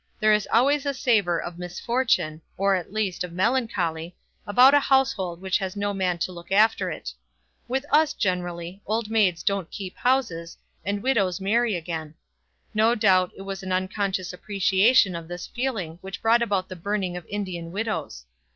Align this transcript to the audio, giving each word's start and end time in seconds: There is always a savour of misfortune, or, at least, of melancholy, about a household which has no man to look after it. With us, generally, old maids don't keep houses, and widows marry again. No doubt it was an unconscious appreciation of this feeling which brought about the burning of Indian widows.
There 0.19 0.33
is 0.33 0.47
always 0.51 0.87
a 0.87 0.95
savour 0.95 1.37
of 1.39 1.59
misfortune, 1.59 2.41
or, 2.57 2.73
at 2.73 2.91
least, 2.91 3.23
of 3.23 3.31
melancholy, 3.31 4.15
about 4.47 4.73
a 4.73 4.79
household 4.79 5.39
which 5.39 5.59
has 5.59 5.75
no 5.75 5.93
man 5.93 6.17
to 6.25 6.31
look 6.31 6.51
after 6.51 6.89
it. 6.89 7.13
With 7.67 7.85
us, 7.91 8.13
generally, 8.13 8.81
old 8.87 9.11
maids 9.11 9.43
don't 9.43 9.69
keep 9.69 9.95
houses, 9.97 10.57
and 10.83 11.03
widows 11.03 11.39
marry 11.39 11.75
again. 11.75 12.15
No 12.73 12.95
doubt 12.95 13.31
it 13.37 13.43
was 13.43 13.61
an 13.61 13.71
unconscious 13.71 14.33
appreciation 14.33 15.15
of 15.15 15.27
this 15.27 15.45
feeling 15.45 15.99
which 16.01 16.23
brought 16.23 16.41
about 16.41 16.67
the 16.67 16.75
burning 16.75 17.15
of 17.15 17.27
Indian 17.29 17.71
widows. 17.71 18.25